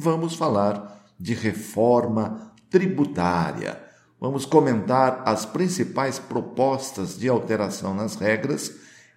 vamos 0.00 0.34
falar 0.34 1.04
de 1.18 1.34
reforma 1.34 2.52
tributária. 2.70 3.78
Vamos 4.18 4.46
comentar 4.46 5.22
as 5.26 5.44
principais 5.44 6.18
propostas 6.18 7.18
de 7.18 7.28
alteração 7.28 7.94
nas 7.94 8.16
regras, 8.16 8.72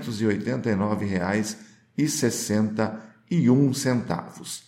589,61. 1.96 4.62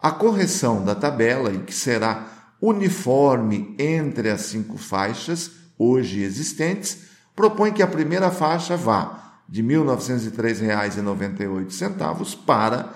A 0.00 0.10
correção 0.10 0.82
da 0.84 0.94
tabela, 0.94 1.50
e 1.52 1.58
que 1.60 1.74
será 1.74 2.26
uniforme 2.60 3.74
entre 3.78 4.28
as 4.30 4.42
cinco 4.42 4.76
faixas 4.76 5.50
hoje 5.78 6.22
existentes, 6.22 7.04
propõe 7.34 7.72
que 7.72 7.82
a 7.82 7.86
primeira 7.86 8.30
faixa 8.30 8.76
vá 8.76 9.40
de 9.48 9.62
R$ 9.62 9.68
1.903,98 9.68 12.44
para 12.44 12.76
R$ 12.78 12.88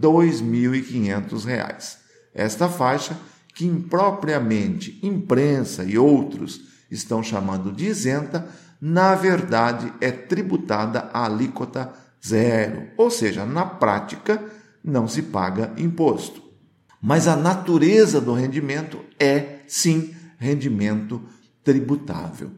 2.500. 0.00 1.98
Esta 2.34 2.68
faixa, 2.68 3.16
que 3.54 3.64
impropriamente 3.66 4.98
imprensa 5.02 5.84
e 5.84 5.96
outros 5.98 6.60
estão 6.90 7.22
chamando 7.22 7.70
de 7.72 7.86
isenta, 7.86 8.48
na 8.80 9.14
verdade 9.14 9.92
é 10.00 10.10
tributada 10.10 11.10
a 11.12 11.24
alíquota 11.24 11.92
zero, 12.26 12.88
ou 12.96 13.10
seja, 13.10 13.44
na 13.44 13.64
prática 13.64 14.42
não 14.84 15.08
se 15.08 15.22
paga 15.22 15.72
imposto. 15.76 16.42
Mas 17.00 17.28
a 17.28 17.36
natureza 17.36 18.20
do 18.20 18.32
rendimento 18.32 19.00
é, 19.18 19.60
sim, 19.66 20.14
rendimento 20.38 21.22
tributável. 21.62 22.50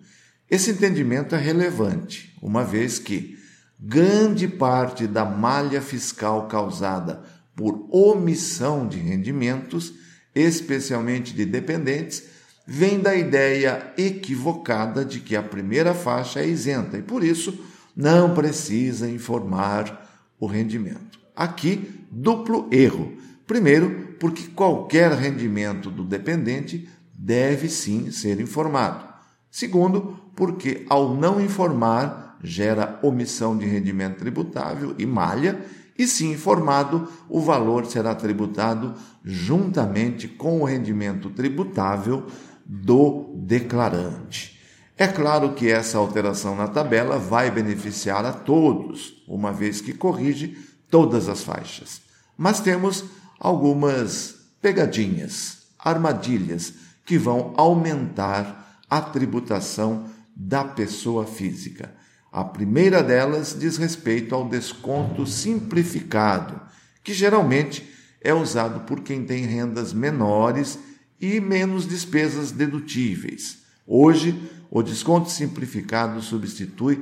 Esse 0.50 0.70
entendimento 0.70 1.34
é 1.34 1.38
relevante, 1.38 2.36
uma 2.42 2.64
vez 2.64 2.98
que 2.98 3.38
grande 3.78 4.48
parte 4.48 5.06
da 5.06 5.25
malha 5.25 5.80
fiscal 5.80 6.48
causada 6.48 7.22
por 7.54 7.86
omissão 7.91 8.86
de 8.86 8.98
rendimentos, 8.98 9.92
especialmente 10.34 11.34
de 11.34 11.44
dependentes, 11.44 12.25
vem 12.72 13.00
da 13.00 13.16
ideia 13.16 13.92
equivocada 13.98 15.04
de 15.04 15.19
que 15.19 15.34
a 15.34 15.42
primeira 15.42 15.92
faixa 15.92 16.38
é 16.38 16.47
isenta 16.47 16.97
e, 16.97 17.03
por 17.03 17.25
isso, 17.25 17.58
não 17.97 18.32
precisa 18.32 19.10
informar 19.10 20.08
o 20.38 20.47
rendimento. 20.47 21.19
Aqui, 21.34 22.06
duplo 22.09 22.69
erro. 22.70 23.12
Primeiro, 23.44 24.14
porque 24.20 24.44
qualquer 24.54 25.10
rendimento 25.10 25.91
do 25.91 26.04
dependente 26.04 26.88
deve 27.12 27.69
sim 27.69 28.12
ser 28.12 28.41
informado. 28.41 29.04
Segundo, 29.50 30.20
porque 30.36 30.86
ao 30.88 31.12
não 31.12 31.41
informar 31.41 32.38
gera 32.41 33.00
omissão 33.03 33.59
de 33.59 33.66
rendimento 33.66 34.19
tributável 34.19 34.94
e 34.97 35.04
malha, 35.04 35.59
e 35.98 36.06
se 36.06 36.25
informado, 36.25 37.09
o 37.28 37.41
valor 37.41 37.84
será 37.84 38.15
tributado 38.15 38.94
juntamente 39.24 40.28
com 40.28 40.60
o 40.60 40.65
rendimento 40.65 41.30
tributável 41.30 42.27
do 42.72 43.32
declarante. 43.34 44.56
É 44.96 45.08
claro 45.08 45.54
que 45.54 45.68
essa 45.68 45.98
alteração 45.98 46.54
na 46.54 46.68
tabela 46.68 47.18
vai 47.18 47.50
beneficiar 47.50 48.24
a 48.24 48.32
todos, 48.32 49.24
uma 49.26 49.52
vez 49.52 49.80
que 49.80 49.92
corrige 49.92 50.56
todas 50.88 51.28
as 51.28 51.42
faixas. 51.42 52.00
Mas 52.38 52.60
temos 52.60 53.06
algumas 53.40 54.36
pegadinhas, 54.62 55.62
armadilhas 55.76 56.74
que 57.04 57.18
vão 57.18 57.54
aumentar 57.56 58.78
a 58.88 59.00
tributação 59.00 60.04
da 60.36 60.62
pessoa 60.62 61.26
física. 61.26 61.92
A 62.30 62.44
primeira 62.44 63.02
delas 63.02 63.56
diz 63.58 63.78
respeito 63.78 64.32
ao 64.32 64.48
desconto 64.48 65.26
simplificado, 65.26 66.60
que 67.02 67.12
geralmente 67.12 67.90
é 68.20 68.32
usado 68.32 68.80
por 68.80 69.00
quem 69.00 69.24
tem 69.24 69.44
rendas 69.44 69.92
menores 69.92 70.78
e 71.20 71.40
menos 71.40 71.86
despesas 71.86 72.50
dedutíveis. 72.50 73.58
Hoje, 73.86 74.50
o 74.70 74.82
desconto 74.82 75.30
simplificado 75.30 76.22
substitui 76.22 77.00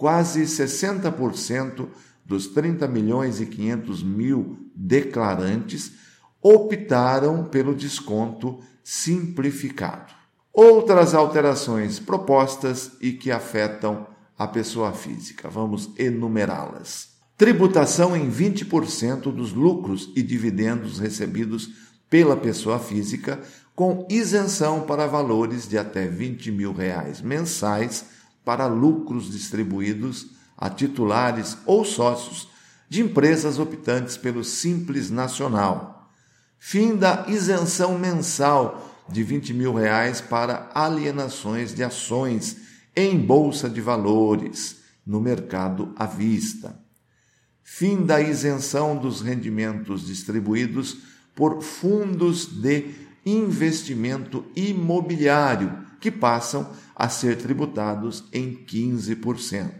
quase 0.00 0.44
60% 0.44 1.86
dos 2.24 2.46
30 2.46 2.88
milhões 2.88 3.38
e 3.38 3.44
500 3.44 4.02
mil 4.02 4.70
declarantes 4.74 5.92
optaram 6.40 7.44
pelo 7.44 7.74
desconto 7.74 8.60
simplificado. 8.82 10.14
Outras 10.54 11.14
alterações 11.14 11.98
propostas 11.98 12.92
e 12.98 13.12
que 13.12 13.30
afetam 13.30 14.06
a 14.38 14.48
pessoa 14.48 14.94
física. 14.94 15.50
Vamos 15.50 15.90
enumerá-las. 15.98 17.08
Tributação 17.36 18.16
em 18.16 18.30
20% 18.30 19.30
dos 19.30 19.52
lucros 19.52 20.10
e 20.16 20.22
dividendos 20.22 20.98
recebidos 20.98 21.68
pela 22.08 22.38
pessoa 22.38 22.78
física, 22.78 23.38
com 23.76 24.06
isenção 24.08 24.80
para 24.80 25.06
valores 25.06 25.68
de 25.68 25.76
até 25.76 26.08
20 26.08 26.50
mil 26.52 26.72
reais 26.72 27.20
mensais 27.20 28.18
para 28.44 28.66
lucros 28.66 29.30
distribuídos 29.30 30.28
a 30.56 30.68
titulares 30.68 31.56
ou 31.66 31.84
sócios 31.84 32.48
de 32.88 33.00
empresas 33.00 33.58
optantes 33.58 34.16
pelo 34.16 34.44
Simples 34.44 35.10
Nacional. 35.10 36.10
Fim 36.58 36.96
da 36.96 37.24
isenção 37.28 37.98
mensal 37.98 39.04
de 39.08 39.22
20 39.22 39.54
mil 39.54 39.74
reais 39.74 40.20
para 40.20 40.70
alienações 40.74 41.74
de 41.74 41.82
ações 41.82 42.56
em 42.94 43.18
bolsa 43.18 43.68
de 43.68 43.80
valores 43.80 44.76
no 45.06 45.20
mercado 45.20 45.92
à 45.96 46.06
vista. 46.06 46.78
Fim 47.62 48.04
da 48.04 48.20
isenção 48.20 48.96
dos 48.96 49.20
rendimentos 49.20 50.06
distribuídos 50.06 50.98
por 51.34 51.62
fundos 51.62 52.46
de 52.46 52.90
investimento 53.24 54.44
imobiliário, 54.54 55.89
que 56.00 56.10
passam 56.10 56.70
a 56.96 57.08
ser 57.08 57.36
tributados 57.36 58.24
em 58.32 58.54
15%. 58.54 59.70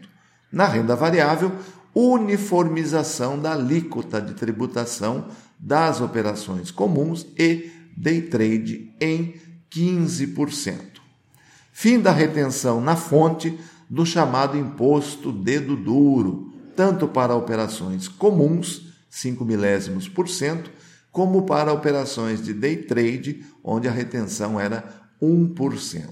Na 0.52 0.66
renda 0.66 0.94
variável, 0.94 1.52
uniformização 1.94 3.38
da 3.38 3.52
alíquota 3.52 4.20
de 4.20 4.34
tributação 4.34 5.28
das 5.58 6.00
operações 6.00 6.70
comuns 6.70 7.26
e 7.38 7.70
day 7.96 8.22
trade 8.22 8.94
em 9.00 9.34
15%. 9.70 11.00
Fim 11.72 12.00
da 12.00 12.12
retenção 12.12 12.80
na 12.80 12.96
fonte 12.96 13.58
do 13.88 14.04
chamado 14.04 14.56
imposto 14.56 15.32
dedo 15.32 15.76
duro, 15.76 16.52
tanto 16.76 17.08
para 17.08 17.34
operações 17.34 18.06
comuns, 18.08 18.88
5 19.08 19.44
milésimos 19.44 20.08
por 20.08 20.28
cento, 20.28 20.70
como 21.10 21.42
para 21.42 21.72
operações 21.72 22.42
de 22.42 22.54
day 22.54 22.76
trade, 22.76 23.44
onde 23.64 23.88
a 23.88 23.90
retenção 23.90 24.60
era 24.60 24.84
1%. 25.22 26.04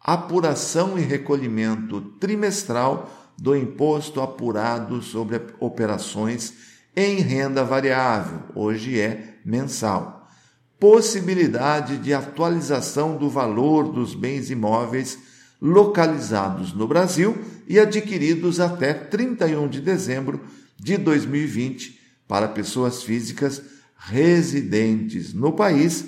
Apuração 0.00 0.98
e 0.98 1.02
recolhimento 1.02 2.00
trimestral 2.18 3.10
do 3.38 3.56
imposto 3.56 4.20
apurado 4.20 5.02
sobre 5.02 5.40
operações 5.58 6.54
em 6.94 7.20
renda 7.20 7.64
variável, 7.64 8.42
hoje 8.54 8.98
é 9.00 9.38
mensal. 9.44 10.28
Possibilidade 10.78 11.98
de 11.98 12.12
atualização 12.12 13.16
do 13.16 13.30
valor 13.30 13.92
dos 13.92 14.14
bens 14.14 14.50
imóveis 14.50 15.18
localizados 15.60 16.72
no 16.72 16.88
Brasil 16.88 17.36
e 17.68 17.78
adquiridos 17.78 18.58
até 18.60 18.92
31 18.94 19.68
de 19.68 19.80
dezembro 19.80 20.40
de 20.78 20.96
2020 20.96 22.00
para 22.26 22.48
pessoas 22.48 23.02
físicas 23.02 23.62
residentes 23.96 25.34
no 25.34 25.52
país, 25.52 26.04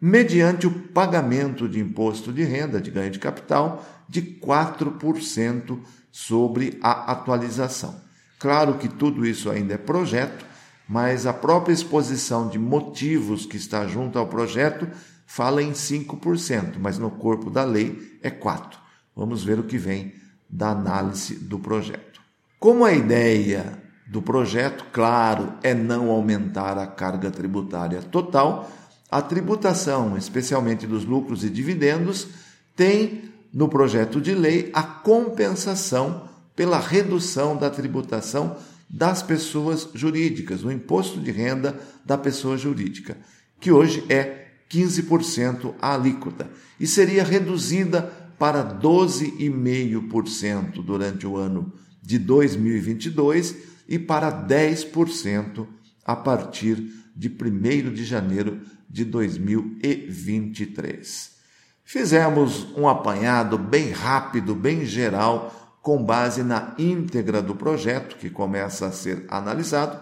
mediante 0.00 0.66
o 0.66 0.70
pagamento 0.70 1.68
de 1.68 1.80
imposto 1.80 2.32
de 2.32 2.44
renda 2.44 2.80
de 2.80 2.90
ganho 2.90 3.10
de 3.10 3.18
capital 3.18 3.84
de 4.08 4.22
4% 4.22 5.78
sobre 6.12 6.78
a 6.82 7.12
atualização. 7.12 8.00
Claro 8.38 8.74
que 8.74 8.88
tudo 8.88 9.26
isso 9.26 9.50
ainda 9.50 9.74
é 9.74 9.78
projeto, 9.78 10.44
mas 10.88 11.26
a 11.26 11.32
própria 11.32 11.72
exposição 11.72 12.48
de 12.48 12.58
motivos 12.58 13.46
que 13.46 13.56
está 13.56 13.86
junto 13.86 14.18
ao 14.18 14.26
projeto 14.26 14.88
fala 15.26 15.62
em 15.62 15.72
5%, 15.72 16.74
mas 16.78 16.98
no 16.98 17.10
corpo 17.10 17.50
da 17.50 17.64
lei 17.64 18.18
é 18.22 18.30
4%. 18.30 18.76
Vamos 19.14 19.42
ver 19.42 19.58
o 19.58 19.64
que 19.64 19.78
vem 19.78 20.14
da 20.48 20.70
análise 20.70 21.34
do 21.34 21.58
projeto. 21.58 22.20
Como 22.60 22.84
a 22.84 22.92
ideia 22.92 23.82
do 24.06 24.22
projeto, 24.22 24.86
claro, 24.92 25.54
é 25.62 25.74
não 25.74 26.10
aumentar 26.10 26.78
a 26.78 26.86
carga 26.86 27.30
tributária 27.30 28.00
total, 28.02 28.70
a 29.10 29.22
tributação, 29.22 30.16
especialmente 30.16 30.86
dos 30.86 31.04
lucros 31.04 31.44
e 31.44 31.50
dividendos, 31.50 32.28
tem 32.74 33.30
no 33.52 33.68
projeto 33.68 34.20
de 34.20 34.34
lei 34.34 34.70
a 34.72 34.82
compensação 34.82 36.28
pela 36.54 36.78
redução 36.78 37.56
da 37.56 37.70
tributação 37.70 38.56
das 38.88 39.22
pessoas 39.22 39.88
jurídicas, 39.94 40.64
o 40.64 40.70
imposto 40.70 41.20
de 41.20 41.30
renda 41.30 41.78
da 42.04 42.16
pessoa 42.16 42.56
jurídica, 42.56 43.18
que 43.60 43.70
hoje 43.70 44.02
é 44.08 44.46
15% 44.70 45.74
a 45.80 45.92
alíquota 45.94 46.48
e 46.78 46.86
seria 46.86 47.24
reduzida 47.24 48.02
para 48.38 48.64
12,5% 48.64 50.84
durante 50.84 51.26
o 51.26 51.36
ano 51.36 51.72
de 52.02 52.18
2022 52.18 53.56
e 53.88 53.98
para 53.98 54.30
10% 54.46 55.66
a 56.04 56.14
partir 56.14 56.92
de 57.14 57.28
1 57.28 57.92
de 57.92 58.04
janeiro 58.04 58.60
de 58.88 59.04
2023. 59.04 61.36
Fizemos 61.84 62.66
um 62.76 62.88
apanhado 62.88 63.56
bem 63.56 63.90
rápido, 63.90 64.54
bem 64.54 64.84
geral, 64.84 65.78
com 65.80 66.02
base 66.02 66.42
na 66.42 66.74
íntegra 66.78 67.40
do 67.40 67.54
projeto 67.54 68.16
que 68.16 68.28
começa 68.28 68.86
a 68.86 68.92
ser 68.92 69.24
analisado 69.28 69.98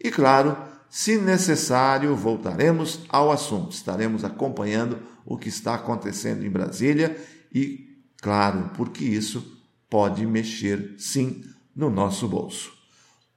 e, 0.00 0.10
claro, 0.10 0.56
se 0.88 1.18
necessário, 1.18 2.14
voltaremos 2.14 3.00
ao 3.08 3.30
assunto. 3.30 3.72
Estaremos 3.72 4.24
acompanhando 4.24 4.98
o 5.24 5.36
que 5.36 5.48
está 5.48 5.74
acontecendo 5.74 6.44
em 6.44 6.50
Brasília 6.50 7.16
e, 7.52 7.98
claro, 8.22 8.70
porque 8.74 9.04
isso 9.04 9.60
pode 9.90 10.24
mexer 10.26 10.94
sim 10.98 11.42
no 11.74 11.90
nosso 11.90 12.28
bolso. 12.28 12.75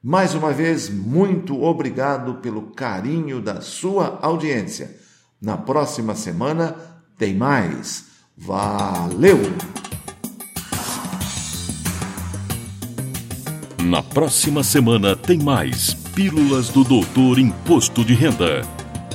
Mais 0.02 0.34
uma 0.34 0.54
vez, 0.54 0.90
muito 0.90 1.62
obrigado 1.62 2.36
pelo 2.36 2.62
carinho 2.72 3.42
da 3.42 3.60
sua 3.60 4.18
audiência. 4.22 4.98
Na 5.42 5.58
próxima 5.58 6.16
semana 6.16 6.74
tem 7.18 7.36
mais. 7.36 8.06
Valeu! 8.38 9.40
Na 13.84 14.02
próxima 14.02 14.64
semana 14.64 15.18
tem 15.18 15.38
mais 15.38 15.94
Pílulas 16.16 16.70
do 16.70 16.86
Doutor 16.86 17.38
Imposto 17.38 18.06
de 18.06 18.14
Renda. 18.14 18.79